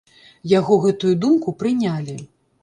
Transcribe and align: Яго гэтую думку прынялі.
Яго 0.51 0.77
гэтую 0.85 1.11
думку 1.27 1.55
прынялі. 1.61 2.17